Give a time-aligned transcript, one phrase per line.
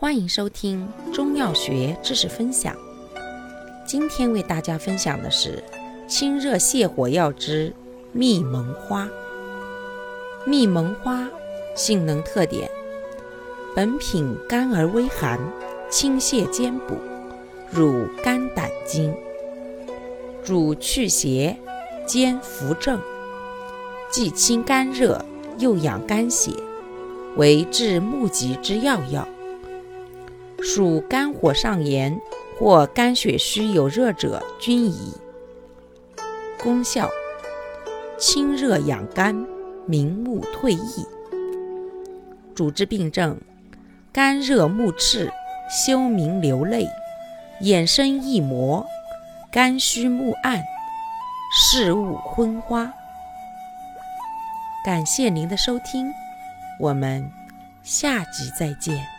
[0.00, 2.72] 欢迎收听中药学知识分享。
[3.84, 5.60] 今天为大家分享的是
[6.06, 7.74] 清热泻火药之
[8.12, 9.08] 蜜蒙花。
[10.46, 11.28] 蜜蒙花
[11.74, 12.70] 性能特点：
[13.74, 15.36] 本品甘而微寒，
[15.90, 16.94] 清泻兼补，
[17.68, 19.12] 入肝胆经，
[20.44, 21.56] 主祛邪，
[22.06, 23.00] 兼扶正，
[24.12, 25.20] 既清肝热，
[25.58, 26.52] 又养肝血，
[27.34, 29.26] 为治目疾之要药。
[30.62, 32.20] 属肝火上炎
[32.58, 35.12] 或肝血虚有热者均宜。
[36.60, 37.08] 功效：
[38.18, 39.46] 清热养肝，
[39.86, 41.06] 明目退翳。
[42.54, 43.38] 主治病症：
[44.12, 45.32] 肝热目赤、
[45.70, 46.88] 休明流泪、
[47.60, 48.84] 眼生翳膜、
[49.52, 50.60] 肝虚目暗、
[51.52, 52.92] 视物昏花。
[54.84, 56.12] 感谢您的收听，
[56.80, 57.30] 我们
[57.84, 59.17] 下集再见。